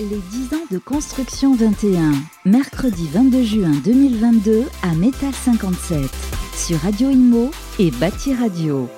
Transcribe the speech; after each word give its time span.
Les 0.00 0.06
10 0.06 0.54
ans 0.54 0.66
de 0.72 0.78
construction 0.78 1.54
21, 1.54 2.10
mercredi 2.44 3.08
22 3.12 3.42
juin 3.44 3.70
2022 3.84 4.64
à 4.82 4.92
Métal 4.96 5.32
57, 5.32 6.10
sur 6.56 6.80
Radio 6.80 7.10
Imo 7.10 7.52
et 7.78 7.92
Bâti 7.92 8.34
Radio. 8.34 8.88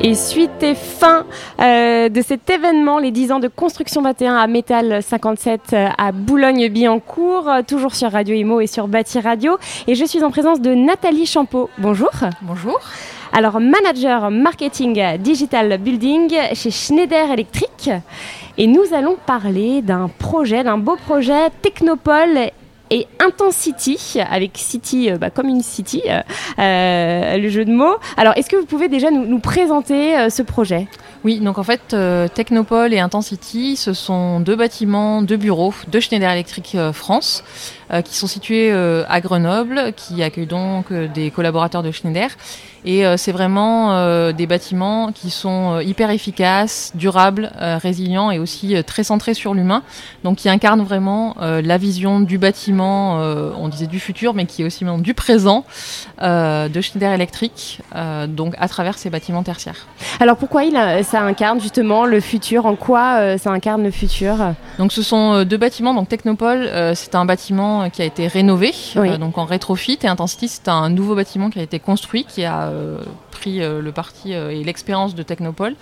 Et 0.00 0.16
suite 0.16 0.62
et 0.62 0.74
fin 0.74 1.26
euh, 1.60 2.08
de 2.08 2.22
cet 2.22 2.50
événement, 2.50 2.98
les 2.98 3.12
10 3.12 3.32
ans 3.32 3.38
de 3.38 3.46
construction 3.46 4.02
21 4.02 4.34
à 4.34 4.48
Métal 4.48 5.00
57 5.00 5.60
euh, 5.74 5.88
à 5.96 6.10
Boulogne-Billancourt, 6.10 7.48
euh, 7.48 7.62
toujours 7.62 7.94
sur 7.94 8.10
Radio 8.10 8.34
Imo 8.34 8.60
et 8.60 8.66
sur 8.66 8.88
Bâti 8.88 9.20
Radio. 9.20 9.58
Et 9.86 9.94
je 9.94 10.04
suis 10.04 10.24
en 10.24 10.32
présence 10.32 10.60
de 10.60 10.74
Nathalie 10.74 11.26
Champeau. 11.26 11.70
Bonjour. 11.78 12.10
Bonjour. 12.42 12.80
Alors, 13.32 13.60
manager 13.60 14.30
marketing 14.30 15.18
digital 15.18 15.78
building 15.78 16.32
chez 16.54 16.70
Schneider 16.70 17.30
Electric. 17.30 17.90
Et 18.58 18.66
nous 18.66 18.94
allons 18.94 19.16
parler 19.26 19.82
d'un 19.82 20.08
projet, 20.08 20.64
d'un 20.64 20.78
beau 20.78 20.96
projet 20.96 21.50
Technopole 21.60 22.50
et 22.90 23.06
Intensity, 23.20 24.18
avec 24.20 24.52
City 24.54 25.10
bah, 25.20 25.28
comme 25.28 25.48
une 25.48 25.62
city, 25.62 26.02
euh, 26.58 27.36
le 27.36 27.48
jeu 27.48 27.64
de 27.64 27.72
mots. 27.72 27.96
Alors, 28.16 28.32
est-ce 28.36 28.48
que 28.48 28.56
vous 28.56 28.64
pouvez 28.64 28.88
déjà 28.88 29.10
nous, 29.10 29.38
présenter 29.40 30.16
euh, 30.16 30.30
ce 30.30 30.42
projet? 30.42 30.86
Oui, 31.24 31.40
donc 31.40 31.58
en 31.58 31.64
fait, 31.64 31.92
euh, 31.92 32.28
Technopole 32.28 32.94
et 32.94 33.00
Intensity, 33.00 33.76
ce 33.76 33.92
sont 33.92 34.40
deux 34.40 34.56
bâtiments, 34.56 35.20
deux 35.20 35.36
bureaux 35.36 35.74
de 35.88 36.00
Schneider 36.00 36.30
Electric 36.30 36.76
France, 36.92 37.42
qui 38.04 38.16
sont 38.16 38.26
situés 38.26 38.72
à 38.72 39.20
Grenoble, 39.20 39.92
qui 39.96 40.22
accueillent 40.22 40.46
donc 40.46 40.92
des 40.92 41.30
collaborateurs 41.30 41.82
de 41.82 41.90
Schneider. 41.90 42.30
Et 42.84 43.04
c'est 43.16 43.32
vraiment 43.32 44.32
des 44.32 44.46
bâtiments 44.46 45.10
qui 45.12 45.30
sont 45.30 45.80
hyper 45.80 46.10
efficaces, 46.10 46.92
durables, 46.94 47.50
résilients 47.58 48.30
et 48.30 48.38
aussi 48.38 48.76
très 48.84 49.02
centrés 49.02 49.34
sur 49.34 49.54
l'humain. 49.54 49.82
Donc 50.22 50.38
qui 50.38 50.48
incarnent 50.48 50.82
vraiment 50.82 51.36
la 51.40 51.78
vision 51.78 52.20
du 52.20 52.38
bâtiment, 52.38 53.16
on 53.16 53.68
disait 53.68 53.86
du 53.86 53.98
futur, 53.98 54.34
mais 54.34 54.46
qui 54.46 54.62
est 54.62 54.64
aussi 54.64 54.84
du 54.98 55.14
présent 55.14 55.64
de 56.20 56.80
Schneider 56.80 57.12
Electric, 57.12 57.80
donc 58.28 58.54
à 58.58 58.68
travers 58.68 58.98
ces 58.98 59.10
bâtiments 59.10 59.42
tertiaires. 59.42 59.86
Alors 60.20 60.36
pourquoi 60.36 60.64
il 60.64 60.76
a, 60.76 61.02
ça 61.02 61.22
incarne 61.22 61.60
justement 61.60 62.06
le 62.06 62.20
futur? 62.20 62.66
En 62.66 62.76
quoi 62.76 63.16
euh, 63.18 63.38
ça 63.38 63.50
incarne 63.50 63.82
le 63.82 63.90
futur? 63.90 64.36
Donc 64.78 64.92
ce 64.92 65.02
sont 65.02 65.44
deux 65.44 65.56
bâtiments. 65.56 65.92
Donc 65.92 66.08
Technopole, 66.08 66.62
euh, 66.62 66.94
c'est 66.94 67.14
un 67.14 67.24
bâtiment 67.24 67.75
qui 67.92 68.02
a 68.02 68.04
été 68.04 68.26
rénové, 68.26 68.72
Oui. 68.96 69.08
euh, 69.10 69.16
donc 69.18 69.38
en 69.38 69.44
rétrofit, 69.44 69.98
et 70.02 70.06
Intensity, 70.08 70.48
c'est 70.48 70.68
un 70.68 70.88
nouveau 70.90 71.14
bâtiment 71.14 71.50
qui 71.50 71.58
a 71.58 71.62
été 71.62 71.78
construit, 71.78 72.24
qui 72.24 72.44
a 72.44 72.64
euh, 72.68 72.98
pris 73.30 73.62
euh, 73.62 73.80
le 73.80 73.92
parti 73.92 74.34
euh, 74.34 74.50
et 74.50 74.62
l'expérience 74.64 75.14
de 75.14 75.22
Technopole. 75.22 75.74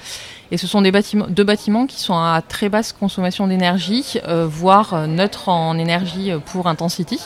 Et 0.51 0.57
ce 0.59 0.67
sont 0.67 0.83
des 0.83 0.93
bâtiments, 0.93 1.27
deux 1.29 1.45
bâtiments 1.45 1.87
qui 1.87 2.01
sont 2.01 2.15
à 2.15 2.43
très 2.47 2.69
basse 2.69 2.93
consommation 2.93 3.47
d'énergie, 3.47 4.19
euh, 4.29 4.47
voire 4.49 4.95
euh, 4.95 5.07
neutres 5.07 5.49
en 5.49 5.79
énergie 5.79 6.31
euh, 6.31 6.39
pour 6.39 6.67
Intensity. 6.67 7.21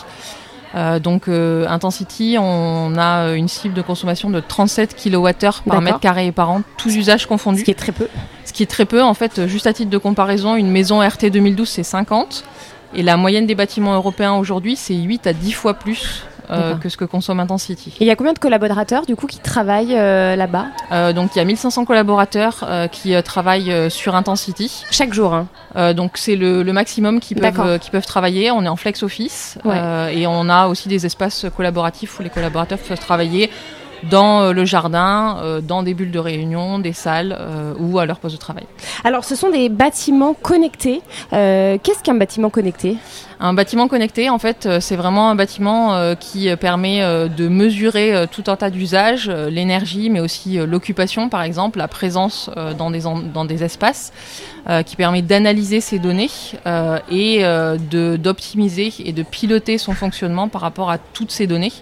Euh, 0.74 0.98
donc 0.98 1.28
euh, 1.28 1.66
Intensity, 1.66 2.36
on 2.38 2.94
a 2.98 3.28
euh, 3.28 3.34
une 3.34 3.48
cible 3.48 3.72
de 3.74 3.80
consommation 3.80 4.28
de 4.28 4.38
37 4.38 4.96
kWh 5.02 5.32
par 5.66 5.80
mètre 5.80 5.98
carré 5.98 6.30
par 6.30 6.50
an, 6.50 6.60
tous 6.76 6.94
usages 6.94 7.24
confondus. 7.26 7.60
Ce 7.60 7.64
qui 7.64 7.70
est 7.70 7.74
très 7.74 7.92
peu. 7.92 8.06
Ce 8.44 8.52
qui 8.52 8.62
est 8.62 8.66
très 8.66 8.84
peu, 8.84 9.02
en 9.02 9.14
fait, 9.14 9.46
juste 9.46 9.66
à 9.66 9.72
titre 9.72 9.90
de 9.90 9.96
comparaison, 9.98 10.56
une 10.56 10.70
maison 10.70 11.00
RT 11.00 11.30
2012 11.30 11.66
c'est 11.68 11.82
50 11.82 12.44
et 12.94 13.02
la 13.02 13.16
moyenne 13.16 13.46
des 13.46 13.54
bâtiments 13.54 13.94
européens 13.94 14.34
aujourd'hui 14.36 14.76
c'est 14.76 14.94
8 14.94 15.26
à 15.26 15.32
10 15.32 15.52
fois 15.52 15.74
plus 15.74 16.24
euh, 16.50 16.76
que 16.76 16.88
ce 16.88 16.96
que 16.96 17.04
consomme 17.04 17.40
Intensity. 17.40 17.92
Et 18.00 18.04
il 18.04 18.06
y 18.06 18.10
a 18.10 18.16
combien 18.16 18.32
de 18.32 18.38
collaborateurs 18.38 19.04
du 19.04 19.16
coup 19.16 19.26
qui 19.26 19.38
travaillent 19.38 19.94
euh, 19.94 20.34
là-bas? 20.34 20.68
Euh, 20.92 21.12
donc 21.12 21.32
il 21.34 21.38
y 21.38 21.42
a 21.42 21.44
1500 21.44 21.84
collaborateurs 21.84 22.60
euh, 22.62 22.88
qui 22.88 23.12
travaillent 23.22 23.90
sur 23.90 24.14
Intensity. 24.16 24.84
Chaque 24.90 25.12
jour. 25.12 25.34
hein. 25.34 25.46
Euh, 25.76 25.92
donc 25.92 26.12
c'est 26.14 26.36
le, 26.36 26.62
le 26.62 26.72
maximum 26.72 27.20
qui 27.20 27.34
peuvent, 27.34 27.78
qui 27.78 27.90
peuvent 27.90 28.06
travailler. 28.06 28.50
On 28.50 28.64
est 28.64 28.68
en 28.68 28.76
flex 28.76 29.02
office 29.02 29.58
Ouais. 29.66 30.16
et 30.18 30.26
on 30.26 30.48
a 30.48 30.68
aussi 30.68 30.88
des 30.88 31.04
espaces 31.04 31.44
collaboratifs 31.54 32.18
où 32.18 32.22
les 32.22 32.30
collaborateurs 32.30 32.78
peuvent 32.78 32.98
travailler 32.98 33.50
dans 34.04 34.42
euh, 34.42 34.52
le 34.52 34.64
jardin, 34.64 35.38
euh, 35.42 35.60
dans 35.60 35.82
des 35.82 35.94
bulles 35.94 36.10
de 36.10 36.18
réunion, 36.18 36.78
des 36.78 36.92
salles 36.92 37.36
euh, 37.38 37.74
ou 37.78 37.98
à 37.98 38.06
leur 38.06 38.18
poste 38.18 38.34
de 38.34 38.40
travail. 38.40 38.64
Alors 39.04 39.24
ce 39.24 39.34
sont 39.34 39.50
des 39.50 39.68
bâtiments 39.68 40.34
connectés. 40.34 41.02
Qu'est-ce 41.30 42.02
qu'un 42.02 42.14
bâtiment 42.14 42.50
connecté? 42.50 42.96
Un 43.40 43.52
bâtiment 43.52 43.86
connecté, 43.86 44.30
en 44.30 44.38
fait, 44.38 44.68
c'est 44.80 44.96
vraiment 44.96 45.30
un 45.30 45.36
bâtiment 45.36 46.14
qui 46.18 46.48
permet 46.56 47.00
de 47.28 47.48
mesurer 47.48 48.26
tout 48.32 48.44
un 48.48 48.56
tas 48.56 48.70
d'usages, 48.70 49.28
l'énergie, 49.28 50.10
mais 50.10 50.18
aussi 50.18 50.58
l'occupation, 50.58 51.28
par 51.28 51.42
exemple, 51.42 51.78
la 51.78 51.86
présence 51.86 52.50
dans, 52.76 52.90
des 52.90 53.02
dans 53.32 53.44
des 53.44 53.62
espaces, 53.62 54.12
qui 54.86 54.96
permet 54.96 55.22
d'analyser 55.22 55.80
ces 55.80 56.00
données 56.00 56.30
et 57.10 57.44
d'optimiser 58.18 58.92
et 59.04 59.12
de 59.12 59.22
piloter 59.22 59.78
son 59.78 59.92
fonctionnement 59.92 60.48
par 60.48 60.62
rapport 60.62 60.90
à 60.90 60.98
toutes 60.98 61.30
ces 61.30 61.46
données. 61.46 61.72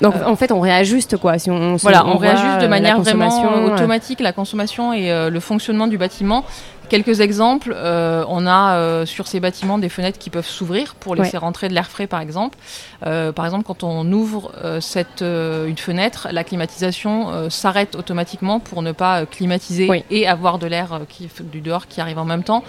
Donc 0.00 0.14
en 0.26 0.36
fait 0.36 0.52
on 0.52 0.60
réajuste 0.60 1.16
quoi. 1.16 1.38
Si 1.38 1.50
on, 1.50 1.76
Voilà, 1.76 2.06
on, 2.06 2.16
réajuste 2.16 2.58
de 2.58 2.64
euh, 2.64 2.68
manière 2.68 3.00
vraiment 3.00 3.44
euh, 3.44 3.72
automatique 3.72 4.20
la 4.20 4.32
consommation 4.32 4.92
et 4.92 5.10
euh, 5.10 5.30
le 5.30 5.40
fonctionnement 5.40 5.86
du 5.86 5.98
bâtiment. 5.98 6.44
Quelques 6.90 7.20
exemples, 7.20 7.74
euh, 7.74 8.24
on 8.28 8.46
a 8.46 8.74
euh, 8.74 9.06
sur 9.06 9.26
ces 9.26 9.40
bâtiments 9.40 9.78
des 9.78 9.88
fenêtres 9.88 10.18
qui 10.18 10.28
peuvent 10.28 10.46
s'ouvrir 10.46 10.94
pour 10.94 11.14
laisser 11.14 11.38
rentrer 11.38 11.68
de 11.68 11.74
l'air 11.74 11.88
frais 11.88 12.06
par 12.06 12.20
exemple. 12.20 12.58
Euh, 13.06 13.32
par 13.32 13.46
exemple, 13.46 13.64
quand 13.64 13.82
on 13.82 14.10
ouvre 14.12 14.52
cette, 14.80 15.22
une 15.22 15.78
fenêtre, 15.78 16.28
la 16.30 16.44
climatisation 16.44 17.48
s'arrête 17.48 17.96
automatiquement 17.96 18.60
pour 18.60 18.82
ne 18.82 18.92
pas 18.92 19.24
climatiser 19.24 19.86
Oui. 19.88 20.04
et 20.10 20.28
avoir 20.28 20.58
de 20.58 20.66
l'air 20.66 21.00
du 21.40 21.60
dehors 21.62 21.86
qui 21.88 22.00
arrive 22.00 22.18
en 22.18 22.24
même 22.26 22.44
temps. 22.44 22.62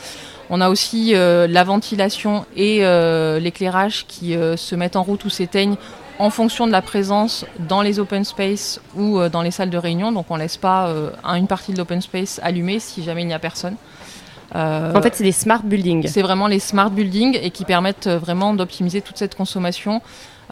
On 0.49 0.61
a 0.61 0.69
aussi 0.69 1.13
la 1.13 1.63
ventilation 1.63 2.45
et 2.55 2.79
l'éclairage 3.39 4.05
qui 4.07 4.33
se 4.55 4.75
mettent 4.75 4.95
en 4.95 5.03
route 5.03 5.25
ou 5.25 5.29
s'éteignent 5.29 5.75
en 6.19 6.29
fonction 6.29 6.65
de 6.67 6.71
la 6.71 6.81
présence 6.81 7.45
dans 7.59 7.81
les 7.81 7.99
open 7.99 8.23
space 8.23 8.79
ou 8.95 9.19
euh, 9.19 9.29
dans 9.29 9.41
les 9.41 9.51
salles 9.51 9.69
de 9.69 9.77
réunion. 9.77 10.11
Donc 10.11 10.27
on 10.29 10.35
laisse 10.37 10.57
pas 10.57 10.87
euh, 10.87 11.09
un- 11.23 11.35
une 11.35 11.47
partie 11.47 11.73
de 11.73 11.77
l'open 11.77 12.01
space 12.01 12.39
allumée 12.43 12.79
si 12.79 13.03
jamais 13.03 13.21
il 13.23 13.27
n'y 13.27 13.33
a 13.33 13.39
personne. 13.39 13.75
Euh, 14.55 14.93
En 14.93 15.01
fait 15.01 15.15
c'est 15.15 15.23
des 15.23 15.31
smart 15.31 15.61
buildings. 15.63 16.07
c'est 16.07 16.21
vraiment 16.21 16.47
les 16.47 16.59
smart 16.59 16.89
buildings 16.89 17.37
et 17.41 17.49
qui 17.49 17.65
permettent 17.65 18.07
vraiment 18.07 18.53
d'optimiser 18.53 19.01
toute 19.01 19.17
cette 19.17 19.35
consommation 19.35 20.01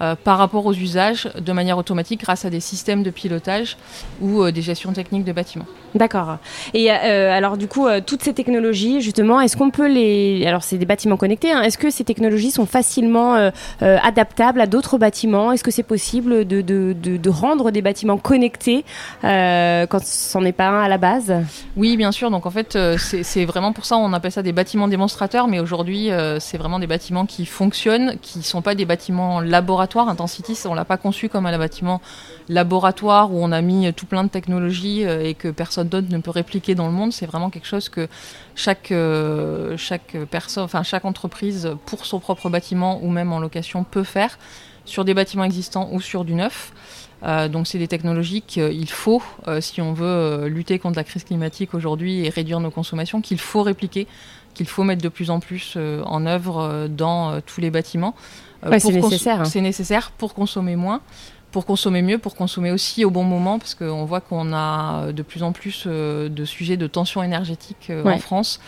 euh, 0.02 0.16
par 0.16 0.38
rapport 0.38 0.66
aux 0.66 0.74
usages 0.74 1.30
de 1.40 1.52
manière 1.52 1.78
automatique 1.78 2.22
grâce 2.22 2.46
à 2.46 2.50
des 2.50 2.60
systèmes 2.60 3.04
de 3.04 3.10
pilotage 3.10 3.78
ou 4.22 4.42
euh, 4.42 4.52
des 4.52 4.62
gestions 4.62 4.94
techniques 4.94 5.24
de 5.24 5.32
bâtiments. 5.32 5.66
D'accord. 5.94 6.38
Et 6.74 6.92
euh, 6.92 7.32
alors 7.32 7.56
du 7.58 7.68
coup, 7.68 7.88
toutes 8.08 8.24
ces 8.24 8.34
technologies, 8.34 9.02
justement, 9.02 9.40
est-ce 9.40 9.56
qu'on 9.56 9.70
peut 9.70 9.88
les... 9.88 10.44
Alors 10.48 10.64
c'est 10.64 10.80
des 10.80 10.88
bâtiments 10.88 11.18
connectés, 11.18 11.52
hein. 11.52 11.62
est-ce 11.62 11.78
que 11.78 11.92
ces 11.92 12.04
technologies 12.04 12.50
sont 12.50 12.66
facilement 12.66 13.52
adaptables 13.80 14.60
à 14.60 14.66
d'autres 14.66 14.98
bâtiments? 14.98 15.52
Est-ce 15.52 15.64
que 15.64 15.70
c'est 15.70 15.84
possible 15.84 16.48
de, 16.48 16.62
de, 16.62 16.96
de, 17.00 17.18
de 17.18 17.30
rendre 17.30 17.70
des 17.70 17.84
bâtiments 17.84 18.18
connectés 18.18 18.86
quand 19.22 20.04
ce 20.04 20.38
n'en 20.38 20.46
est 20.46 20.52
pas 20.52 20.70
un 20.70 20.82
à 20.82 20.88
la 20.88 20.98
base? 20.98 21.32
Oui, 21.78 21.96
bien 21.96 22.12
sûr. 22.12 22.32
Donc 22.32 22.48
en 22.48 22.52
fait, 22.52 22.76
c'est 22.98 23.46
vraiment 23.46 23.72
pour 23.72 23.86
ça 23.86 23.98
on 23.98 24.14
appelle 24.14 24.32
ça 24.32 24.42
des 24.42 24.54
bâtiments 24.54 24.88
démonstrateurs, 24.88 25.48
mais 25.48 25.60
aujourd'hui, 25.60 26.10
c'est 26.40 26.58
vraiment 26.58 26.80
des 26.80 26.88
bâtiments 26.88 27.28
qui 27.28 27.46
fonctionnent, 27.46 28.16
qui 28.22 28.42
sont 28.42 28.64
pas 28.64 28.74
des 28.74 28.86
bâtiments 28.86 29.42
laboratoires. 29.42 29.83
Intensity, 30.08 30.58
on 30.66 30.74
l'a 30.74 30.86
pas 30.86 30.98
conçu 30.98 31.30
comme 31.30 31.46
un 31.46 31.58
bâtiment 31.58 32.02
laboratoire 32.50 33.32
où 33.32 33.44
on 33.44 33.52
a 33.52 33.62
mis 33.62 33.94
tout 33.94 34.06
plein 34.06 34.24
de 34.24 34.30
technologies 34.30 35.06
euh, 35.06 35.24
et 35.24 35.34
que 35.34 35.50
personne 35.50 35.88
d'autre 35.88 36.08
ne 36.10 36.18
peut 36.20 36.32
répliquer 36.32 36.76
dans 36.76 36.88
le 36.88 36.94
monde. 36.94 37.14
C'est 37.14 37.26
vraiment 37.26 37.50
quelque 37.50 37.68
chose 37.68 37.90
que 37.90 38.08
chaque 38.56 38.92
euh, 38.92 39.78
chaque 39.78 40.18
personne, 40.30 40.64
enfin 40.64 40.84
chaque 40.84 41.06
entreprise 41.06 41.76
pour 41.86 42.06
son 42.06 42.20
propre 42.20 42.50
bâtiment 42.50 43.00
ou 43.04 43.10
même 43.10 43.32
en 43.32 43.40
location 43.40 43.84
peut 43.84 44.04
faire 44.04 44.38
sur 44.86 45.06
des 45.06 45.14
bâtiments 45.14 45.46
existants 45.46 45.90
ou 45.92 46.02
sur 46.02 46.26
du 46.26 46.34
neuf. 46.34 46.74
Euh, 47.24 47.48
donc 47.48 47.68
c'est 47.68 47.78
des 47.78 47.88
technologies 47.88 48.42
qu'il 48.42 48.90
faut, 48.90 49.24
si 49.62 49.82
on 49.82 49.94
veut 49.94 50.48
lutter 50.48 50.78
contre 50.78 50.98
la 50.98 51.06
crise 51.06 51.24
climatique 51.24 51.74
aujourd'hui 51.74 52.26
et 52.26 52.30
réduire 52.30 52.60
nos 52.60 52.72
consommations, 52.72 53.22
qu'il 53.22 53.40
faut 53.40 53.64
répliquer, 53.64 54.08
qu'il 54.54 54.68
faut 54.68 54.84
mettre 54.84 55.02
de 55.02 55.10
plus 55.10 55.30
en 55.30 55.40
plus 55.40 55.74
euh, 55.76 56.02
en 56.04 56.26
œuvre 56.26 56.60
euh, 56.60 56.88
dans 56.88 57.32
euh, 57.32 57.40
tous 57.46 57.62
les 57.62 57.72
bâtiments. 57.72 58.16
Ouais, 58.66 58.80
c'est 58.80 58.94
nécessaire, 58.94 59.42
hein. 59.42 59.46
C'est 59.46 59.62
nécessaire 59.62 60.12
pour 60.12 60.34
consommer 60.34 60.76
moins, 60.76 61.02
pour 61.54 61.66
consommer 61.66 62.02
mieux, 62.02 62.18
pour 62.18 62.36
consommer 62.36 62.72
aussi 62.72 63.06
au 63.06 63.12
bon 63.12 63.24
moment, 63.24 63.60
parce 63.60 63.76
qu'on 63.76 64.04
voit 64.04 64.20
qu'on 64.20 64.52
a 64.54 65.12
de 65.14 65.22
plus 65.24 65.42
en 65.44 65.54
plus 65.54 65.86
euh, 65.88 66.28
de 66.28 66.44
sujets 66.44 66.76
de 66.76 66.88
tension 66.88 67.24
énergétique 67.24 67.88
euh, 67.90 68.04
Ouais. 68.04 68.16
en 68.16 68.18
France. 68.18 68.60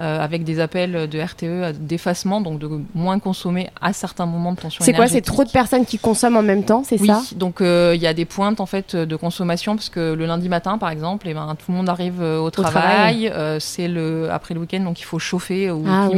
euh, 0.00 0.18
avec 0.18 0.44
des 0.44 0.60
appels 0.60 1.10
de 1.10 1.20
RTE 1.20 1.62
à 1.62 1.72
d'effacement, 1.74 2.40
donc 2.40 2.58
de 2.58 2.70
moins 2.94 3.18
consommer 3.18 3.68
à 3.82 3.92
certains 3.92 4.24
moments 4.24 4.52
de 4.54 4.58
tension 4.58 4.82
C'est 4.82 4.94
quoi 4.94 5.04
C'est 5.06 5.12
énergétique. 5.18 5.34
trop 5.34 5.44
de 5.44 5.50
personnes 5.50 5.84
qui 5.84 5.98
consomment 5.98 6.38
en 6.38 6.42
même 6.42 6.64
temps, 6.64 6.82
c'est 6.88 6.98
Oui, 6.98 7.08
ça? 7.08 7.20
donc 7.36 7.60
euh, 7.60 7.92
il 7.94 8.00
y 8.00 8.06
a 8.06 8.14
des 8.14 8.24
pointes 8.24 8.60
en 8.60 8.66
fait 8.66 8.96
de 8.96 9.16
consommation 9.16 9.76
parce 9.76 9.90
que 9.90 10.14
le 10.14 10.24
lundi 10.24 10.48
matin 10.48 10.78
par 10.78 10.88
exemple, 10.88 11.28
eh 11.28 11.34
ben, 11.34 11.54
tout 11.58 11.70
le 11.70 11.76
monde 11.76 11.90
arrive 11.90 12.22
au 12.22 12.50
travail, 12.50 13.26
travail. 13.26 13.28
euh, 13.28 13.60
c'est 13.60 13.88
le 13.88 14.30
après 14.32 14.54
le 14.54 14.60
week-end 14.60 14.80
donc 14.80 15.00
il 15.00 15.04
faut 15.04 15.18
chauffer 15.18 15.70
ou 15.70 15.84
Ah, 15.86 16.06
oui. 16.08 16.16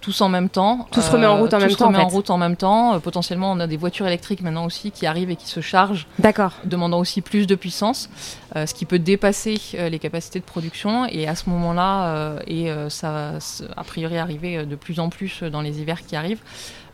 Tous 0.00 0.20
en 0.20 0.28
même 0.28 0.48
temps. 0.48 0.86
Tout 0.90 1.00
se 1.00 1.10
remet 1.10 1.26
en 1.26 1.38
route 1.38 1.52
en 1.54 1.58
tout 1.58 1.62
même 1.62 1.70
se 1.70 1.76
temps, 1.76 1.86
remet 1.88 1.98
en 1.98 2.02
en 2.02 2.08
fait. 2.08 2.14
route 2.14 2.30
en 2.30 2.38
même 2.38 2.56
temps. 2.56 2.94
Euh, 2.94 2.98
potentiellement, 2.98 3.52
on 3.52 3.60
a 3.60 3.66
des 3.66 3.76
voitures 3.76 4.06
électriques 4.06 4.40
maintenant 4.42 4.64
aussi 4.64 4.90
qui 4.90 5.06
arrivent 5.06 5.30
et 5.30 5.36
qui 5.36 5.46
se 5.46 5.60
chargent, 5.60 6.06
D'accord. 6.18 6.52
demandant 6.64 6.98
aussi 6.98 7.20
plus 7.20 7.46
de 7.46 7.54
puissance, 7.54 8.08
euh, 8.56 8.66
ce 8.66 8.74
qui 8.74 8.84
peut 8.86 8.98
dépasser 8.98 9.60
euh, 9.74 9.88
les 9.88 9.98
capacités 9.98 10.40
de 10.40 10.44
production. 10.44 11.06
Et 11.06 11.28
à 11.28 11.34
ce 11.34 11.48
moment-là, 11.50 12.06
euh, 12.14 12.38
et 12.46 12.70
euh, 12.70 12.88
ça 12.88 13.10
va 13.12 13.38
a 13.76 13.84
priori 13.84 14.18
arriver 14.18 14.58
euh, 14.58 14.64
de 14.64 14.76
plus 14.76 14.98
en 15.00 15.08
plus 15.08 15.42
dans 15.42 15.60
les 15.60 15.80
hivers 15.80 16.04
qui 16.04 16.16
arrivent, 16.16 16.42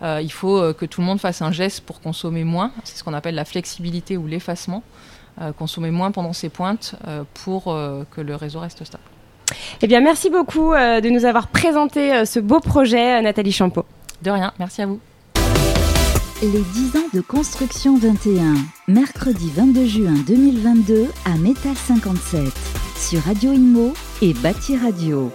euh, 0.03 0.21
il 0.23 0.33
faut 0.33 0.59
euh, 0.59 0.73
que 0.75 0.85
tout 0.85 1.01
le 1.01 1.07
monde 1.07 1.21
fasse 1.21 1.43
un 1.43 1.53
geste 1.53 1.81
pour 1.83 2.01
consommer 2.01 2.45
moins. 2.45 2.73
C'est 2.85 2.99
ce 2.99 3.05
qu'on 3.05 3.15
appelle 3.15 3.35
la 3.35 3.45
flexibilité 3.45 4.17
ou 4.17 4.27
l'effacement. 4.27 4.83
Euh, 5.39 5.53
consommer 5.53 5.91
moins 5.91 6.13
pendant 6.13 6.33
ces 6.33 6.49
pointes 6.49 6.95
euh, 7.07 7.23
pour 7.45 7.71
euh, 7.71 8.05
que 8.11 8.23
le 8.23 8.35
réseau 8.35 8.59
reste 8.59 8.83
stable. 8.85 9.05
Eh 9.83 9.87
bien, 9.87 10.01
merci 10.01 10.31
beaucoup 10.31 10.73
euh, 10.73 11.01
de 11.01 11.11
nous 11.11 11.25
avoir 11.27 11.49
présenté 11.49 12.15
euh, 12.15 12.25
ce 12.25 12.41
beau 12.41 12.61
projet, 12.61 13.19
euh, 13.19 13.23
Nathalie 13.23 13.53
Champeau. 13.53 13.85
De 14.23 14.31
rien, 14.31 14.53
merci 14.59 14.83
à 14.83 14.87
vous. 14.87 15.01
Les 16.43 16.49
10 16.49 16.97
ans 16.97 17.09
de 17.15 17.21
Construction 17.21 17.97
21, 17.99 18.55
mercredi 18.89 19.51
22 19.55 19.85
juin 19.87 20.15
2022 20.27 21.09
à 21.25 21.37
Métal 21.39 21.75
57, 21.75 22.41
sur 22.99 23.21
Radio 23.23 23.53
Imo 23.53 23.93
et 24.23 24.33
Bâti 24.35 24.77
Radio. 24.77 25.31